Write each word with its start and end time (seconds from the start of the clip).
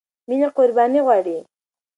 مینه 0.27 0.47
قربانی 0.57 0.99
غواړي. 1.05 1.37